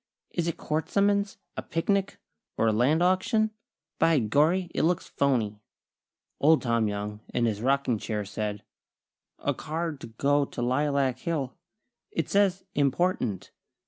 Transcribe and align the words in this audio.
"Is 0.31 0.47
it 0.47 0.57
court 0.57 0.89
summons, 0.89 1.37
a 1.55 1.61
picnic, 1.61 2.17
or 2.57 2.65
a 2.65 2.71
land 2.73 3.03
auction? 3.03 3.51
By 3.99 4.17
gorry, 4.17 4.71
it 4.73 4.81
looks 4.81 5.05
phony!" 5.07 5.59
Old 6.39 6.63
Tom 6.63 6.87
Young, 6.87 7.19
in 7.35 7.45
his 7.45 7.61
rocking 7.61 7.99
chair, 7.99 8.25
said: 8.25 8.63
"A 9.37 9.53
card 9.53 9.99
to 10.01 10.07
go 10.07 10.43
to 10.43 10.61
Lilac 10.63 11.19
Hill. 11.19 11.53
It 12.09 12.27
says 12.31 12.65
'important.' 12.73 13.51